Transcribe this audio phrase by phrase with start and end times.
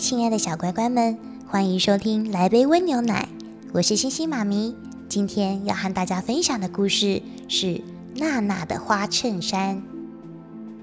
[0.00, 3.28] 亲爱的小乖乖们，欢迎收听《来杯温牛奶》，
[3.74, 4.74] 我是星星妈咪。
[5.10, 7.66] 今天要和大家分享的故事是
[8.16, 9.76] 《娜娜的花衬衫》。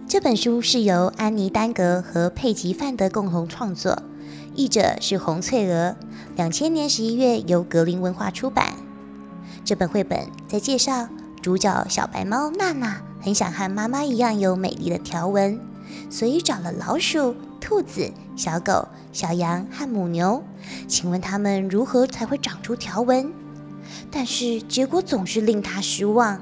[0.08, 4.04] 这本书是由安妮·丹格和佩吉·范德共同创作，
[4.56, 5.96] 译者是洪翠娥。
[6.36, 8.76] 两千年十一月由格林文化出版。
[9.66, 11.10] 这本绘本在介绍
[11.42, 15.60] 主角小白猫娜娜很想和妈妈一样有美丽的条纹，
[16.10, 17.36] 所以找了老鼠。
[17.60, 20.42] 兔子、小狗、小羊和母牛，
[20.88, 23.30] 请问它们如何才会长出条纹？
[24.10, 26.40] 但是结果总是令他失望。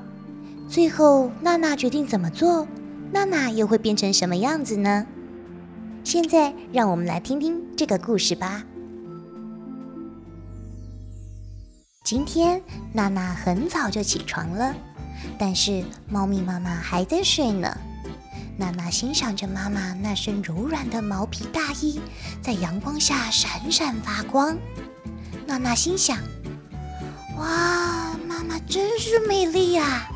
[0.67, 2.67] 最后，娜娜决定怎么做？
[3.11, 5.07] 娜娜又会变成什么样子呢？
[6.03, 8.63] 现在，让我们来听听这个故事吧。
[12.03, 12.61] 今天，
[12.93, 14.75] 娜娜很早就起床了，
[15.39, 17.75] 但是猫咪妈妈还在睡呢。
[18.57, 21.99] 娜娜欣赏着妈妈那身柔软的毛皮大衣，
[22.41, 24.57] 在阳光下闪闪发光。
[25.45, 26.17] 娜娜心想
[27.37, 30.09] ：“哇，妈妈真是美丽呀！”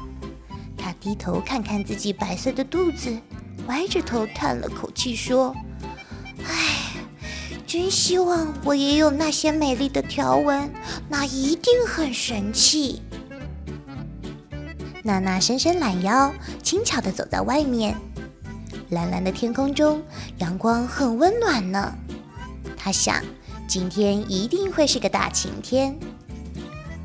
[0.78, 3.16] 她低头看看自己白色的肚子，
[3.68, 5.53] 歪着头叹了口气说
[6.48, 6.94] ：“唉，
[7.68, 10.72] 真希望我也有那些美丽的条纹，
[11.09, 13.02] 那一定很神气。”
[15.03, 17.98] 娜娜伸伸懒腰，轻巧地走在外面。
[18.90, 20.02] 蓝蓝的天空中，
[20.40, 21.94] 阳光很温暖呢。
[22.76, 23.23] 他想，
[23.68, 25.96] 今天一定会是个大晴天。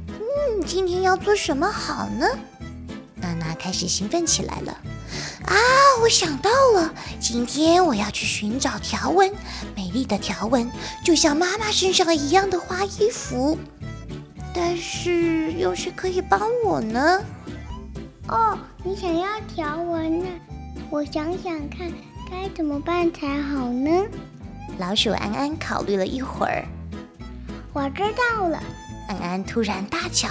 [0.09, 2.27] 嗯，今天要做什么好呢？
[3.17, 4.73] 娜娜开始兴奋起来了。
[5.45, 5.57] 啊，
[6.03, 9.31] 我想到了，今天我要去寻找条纹，
[9.77, 10.71] 美丽的条纹，
[11.05, 13.59] 就像妈妈身上一样的花衣服。
[14.55, 17.21] 但是，有谁可以帮我呢？
[18.29, 20.27] 哦，你想要条纹呢？
[20.95, 21.91] 我想想看，
[22.31, 23.91] 该怎么办才好呢？
[24.79, 26.65] 老鼠安安考虑了一会儿，
[27.73, 28.63] 我知道了。
[29.09, 30.29] 安安突然大叫：“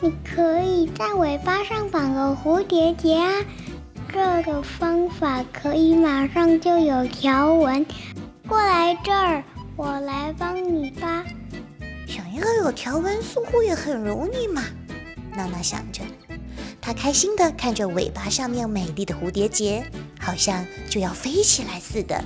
[0.00, 3.30] 你可以在尾巴上绑个蝴蝶结啊！
[4.10, 7.84] 这个方法可以马上就有条纹。
[8.48, 9.44] 过来这儿，
[9.76, 11.22] 我来帮你吧。
[12.06, 14.62] 想要有条纹，似乎也很容易嘛。”
[15.36, 16.00] 娜娜想着。
[16.84, 19.82] 他开心地看着尾巴上面美丽的蝴蝶结，
[20.20, 22.22] 好像就要飞起来似的。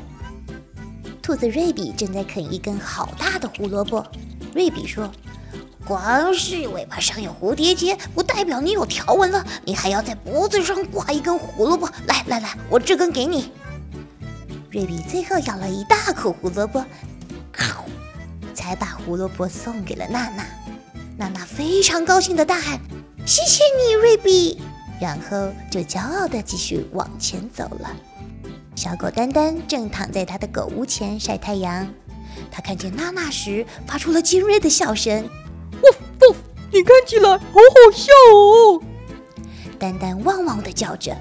[1.23, 4.05] 兔子瑞比正在啃一根好大的胡萝卜。
[4.53, 5.09] 瑞比说
[5.87, 9.47] ：“光是尾巴上有蝴蝶结，不代表你有条纹了。
[9.65, 11.89] 你还要在脖子上挂一根胡萝卜。
[12.09, 13.53] 来来来，我这根给你。”
[14.73, 16.85] 瑞比最后咬了一大口胡萝卜，
[18.55, 20.45] 才把胡萝卜送给了娜娜。
[21.17, 22.81] 娜娜非常高兴地大喊。
[23.29, 24.59] 谢谢你，瑞比。
[24.99, 27.95] 然后就骄傲地继续往前走了。
[28.75, 31.87] 小狗丹丹正躺在它的狗屋前晒太阳。
[32.51, 35.29] 它看见娜娜时，发出了尖锐的笑声
[35.83, 36.35] ：“喔喔，
[36.73, 38.81] 你看起来好好笑哦！”
[39.79, 41.15] 丹丹汪汪地叫着：“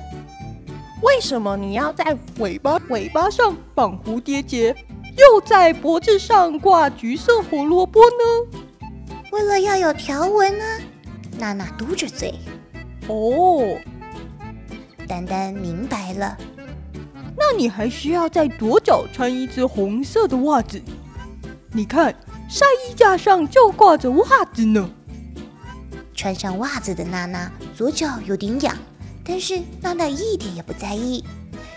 [1.03, 4.73] 为什么你要在尾巴尾巴上绑蝴蝶结，
[5.17, 8.95] 又在脖子上挂橘色胡萝卜呢？
[9.33, 10.63] 为了要有条纹呢。”
[11.37, 12.33] 娜娜嘟着嘴，
[13.07, 13.77] 哦，
[15.07, 16.37] 丹丹明白了。
[17.37, 20.81] 那你还需要在左脚穿一只红色的袜子。
[21.71, 22.13] 你看，
[22.49, 24.89] 晒衣架上就挂着袜子呢。
[26.15, 28.75] 穿上袜子的娜娜左脚有点痒，
[29.23, 31.23] 但是娜娜一点也不在意，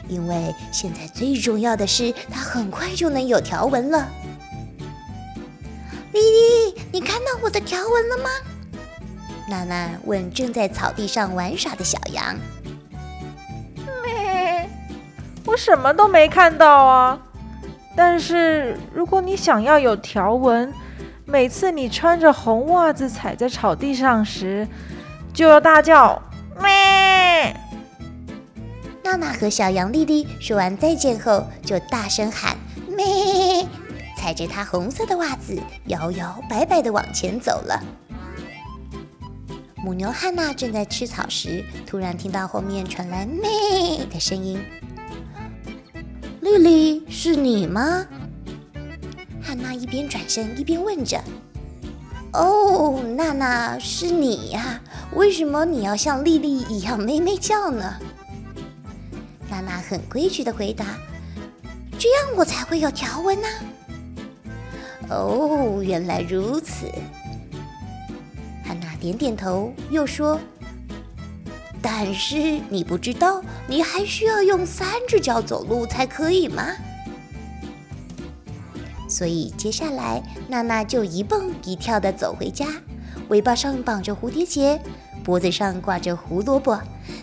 [0.08, 4.08] 因为现在最重要的是她很快就能有条纹了。
[6.12, 8.30] 丽丽，你看到我的条纹了吗？
[9.50, 12.36] 娜娜问正在草地上玩耍的小羊
[14.04, 14.70] ：“咩，
[15.44, 17.18] 我什么都没看到啊！
[17.96, 20.72] 但是如果你想要有条纹，
[21.24, 24.68] 每次你穿着红袜子踩在草地上时，
[25.34, 26.22] 就要大叫
[26.62, 27.56] 咩。”
[29.02, 32.56] 娜娜和小羊丽丽说完再见后，就大声喊
[32.86, 33.66] 咩，
[34.16, 37.82] 踩着她红色的袜子，摇摇摆摆地往前走了。
[39.82, 44.60] 母牛汉娜正在吃草时，突然听到后面传来“咩”的声音。
[46.42, 48.06] 丽丽，是你吗？
[49.42, 51.18] 汉娜一边转身一边问着。
[52.34, 54.80] 哦，娜娜，是你呀？
[55.14, 57.94] 为什么你要像丽丽一样咩咩叫呢？
[59.48, 60.84] 娜娜很规矩的回答
[61.98, 63.48] ：“这样我才会有条纹呢。”
[65.08, 66.86] 哦，原来如此。
[69.00, 70.38] 点点头，又说
[71.80, 76.66] ：“但是你不知道，你还需要用三只脚走路才可以吗？”
[79.08, 82.66] 所以接下来，娜娜就一蹦一跳地走回家，
[83.30, 84.78] 尾巴上绑着蝴蝶结，
[85.24, 86.78] 脖子上挂着胡萝卜，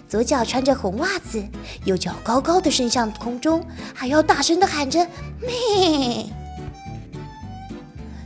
[0.09, 1.41] 左脚穿着红袜子，
[1.85, 3.63] 右脚高高的伸向空中，
[3.93, 5.07] 还要大声地喊着
[5.39, 6.25] “咩”。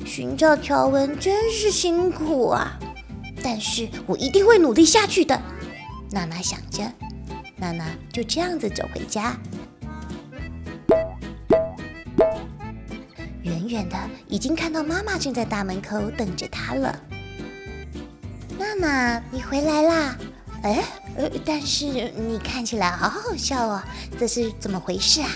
[0.04, 2.80] 寻找条纹真是辛苦啊，
[3.44, 5.40] 但是我一定会努力下去的。
[6.12, 6.84] 娜娜想着，
[7.58, 9.38] 娜娜就这样子走回家。
[13.44, 13.98] 远远的
[14.28, 17.00] 已经看到妈妈正在大门口等着她了。
[18.58, 20.18] 娜娜，你回来啦？
[20.64, 20.84] 哎，
[21.18, 23.82] 呃，但是你看起来好好笑哦，
[24.20, 25.30] 这是怎么回事啊？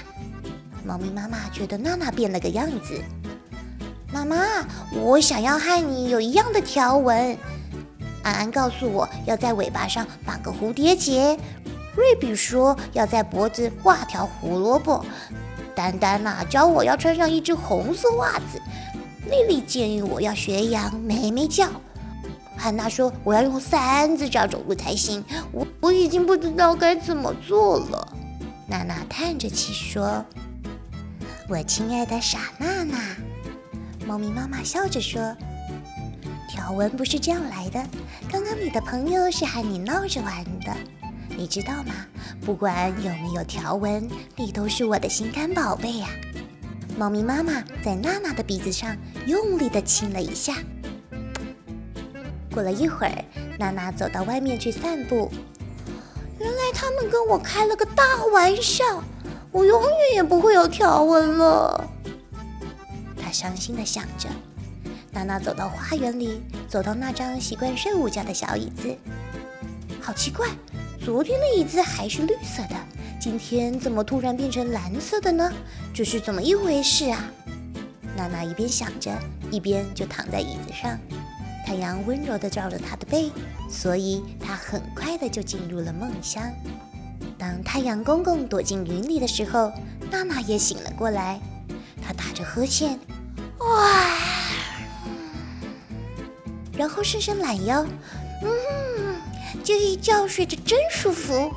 [0.85, 3.01] 猫咪妈妈觉得娜娜变了个样子。
[4.13, 4.37] 妈妈，
[4.93, 7.35] 我想要和你有一样的条纹。
[8.25, 11.37] 安安告诉我要在尾巴上绑个蝴蝶结，
[11.95, 15.05] 瑞比说要在脖子挂条胡萝卜。
[15.75, 18.59] 丹丹呐，教我要穿上一只红色袜子。
[19.29, 21.69] 丽丽建议我要学羊咩咩叫。
[22.57, 25.23] 汉娜说我要用三只脚走路才行。
[25.51, 28.07] 我我已经不知道该怎么做了。
[28.65, 30.25] 娜娜叹着气说
[31.47, 32.97] ：“我亲爱的傻娜娜。”
[34.07, 35.21] 猫咪妈妈笑着说
[36.47, 37.83] ：“条纹不是这样来的。
[38.31, 40.75] 刚刚你的朋友是和你闹着玩的。”
[41.37, 41.93] 你知道吗？
[42.45, 44.07] 不管有没有条纹，
[44.37, 46.07] 你都是我的心肝宝贝呀！
[46.97, 48.95] 猫咪妈妈在娜娜的鼻子上
[49.25, 50.53] 用力地亲了一下。
[52.53, 53.25] 过了一会儿，
[53.59, 55.29] 娜娜走到外面去散步。
[56.39, 59.03] 原来他们跟我开了个大玩笑，
[59.51, 61.85] 我永远也不会有条纹了。
[63.21, 64.29] 她伤心地想着。
[65.15, 68.93] 娜娜走到花园里，走到那张习惯睡午觉的小椅子。
[70.01, 70.45] 好奇怪！
[70.99, 72.75] 昨天的椅子还是绿色的，
[73.17, 75.49] 今天怎么突然变成蓝色的呢？
[75.93, 77.31] 这是怎么一回事啊？
[78.17, 79.17] 娜娜一边想着，
[79.49, 80.99] 一边就躺在椅子上。
[81.65, 83.31] 太阳温柔地照着她的背，
[83.69, 86.43] 所以她很快的就进入了梦乡。
[87.37, 89.71] 当太阳公公躲进云里的时候，
[90.11, 91.39] 娜娜也醒了过来。
[92.05, 92.99] 她打着呵欠，
[93.59, 94.03] 哇，
[96.77, 97.85] 然后伸伸懒腰，
[98.41, 98.49] 嗯。
[99.63, 101.51] 这一觉睡着真舒服。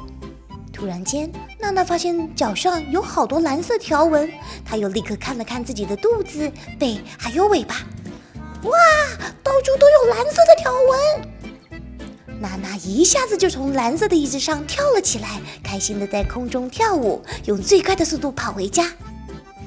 [0.73, 4.31] 突然间，娜娜发现脚上有好多蓝色条纹，
[4.65, 7.75] 她又立刻看了看自己的肚子、背还有尾巴，
[8.63, 8.73] 哇，
[9.43, 12.41] 到处都有蓝色的条纹！
[12.41, 18.91] 娜娜一下子就从蓝色的椅子上跳了起来，开心的在空中跳舞，用最快的速度跑回家。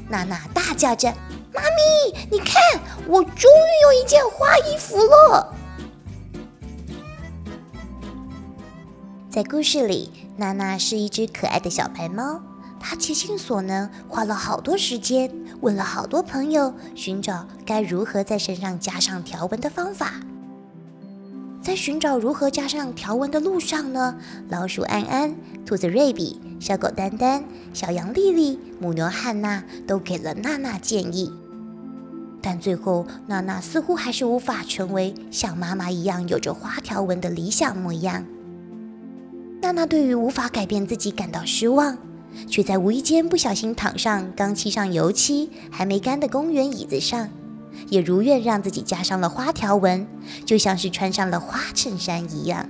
[0.07, 1.13] 娜娜大叫着
[1.53, 2.61] ：“妈咪，你看，
[3.07, 5.53] 我终于有一件花衣服了！”
[9.29, 12.41] 在故事里，娜娜是一只可爱的小白猫。
[12.79, 15.31] 她竭尽所能，花了好多时间，
[15.61, 20.13] 问了好多朋友，寻找该如何在身上加上条纹的方法。
[21.61, 24.17] 在寻找如何加上条纹的路上呢，
[24.49, 31.31] 老鼠安安、兔子瑞比、小狗丹丹、小羊丽丽、母牛汉娜都给了娜娜建议。
[32.41, 38.25] 但最后，娜娜似乎还是无法成为像妈妈一样有着花条纹的理想模样。
[39.61, 41.95] 娜娜对于无法改变自己感到失望，
[42.47, 47.29] 却在无意间不小心躺上刚漆上油漆、还没干的公园椅子上，
[47.89, 50.07] 也如愿让自己加上了花条纹，
[50.43, 52.67] 就像是穿上了花衬衫一样。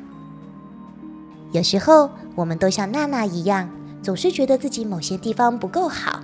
[1.54, 3.70] 有时候，我们都像娜娜一样，
[4.04, 6.22] 总是觉得自己某些地方不够好，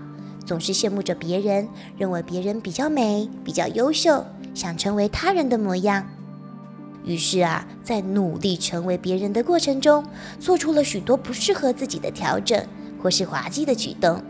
[0.48, 6.08] 总是羡慕着别人，认为别人比较美、比较优秀，想成为他人的模样。
[7.04, 10.06] 于是啊，在努力成为别人的过程中，
[10.39, 12.66] 做出了许多不适合自己的调整，
[13.04, 14.24] 或是滑稽的举动。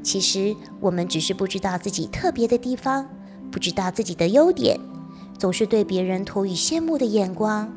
[0.00, 3.08] 其实，我们只是不知道自己特别的地方，
[3.50, 4.78] 不知道自己的优点，
[5.36, 7.68] 总是对别人投以羡慕的眼光。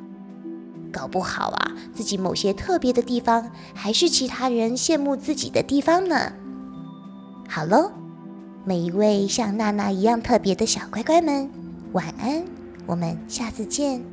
[0.92, 6.34] 搞不好啊，自己某些特别的地方，还是其他人羡慕自己的地方呢。
[7.48, 7.92] 好喽，
[8.66, 11.50] 每一位像娜娜一样特别的小乖乖们，
[11.92, 12.44] 晚安。
[12.86, 14.13] 我们下次见。